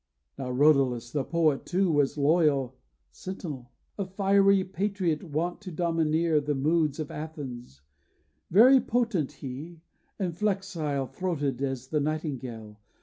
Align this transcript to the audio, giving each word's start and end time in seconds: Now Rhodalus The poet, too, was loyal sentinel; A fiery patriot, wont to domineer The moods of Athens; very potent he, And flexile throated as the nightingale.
Now 0.35 0.49
Rhodalus 0.49 1.11
The 1.11 1.23
poet, 1.23 1.63
too, 1.63 1.91
was 1.91 2.17
loyal 2.17 2.75
sentinel; 3.11 3.69
A 3.99 4.05
fiery 4.07 4.63
patriot, 4.63 5.23
wont 5.23 5.61
to 5.61 5.71
domineer 5.71 6.41
The 6.41 6.55
moods 6.55 6.99
of 6.99 7.11
Athens; 7.11 7.81
very 8.49 8.79
potent 8.81 9.31
he, 9.31 9.81
And 10.17 10.33
flexile 10.33 11.07
throated 11.07 11.61
as 11.61 11.89
the 11.89 11.99
nightingale. 11.99 12.79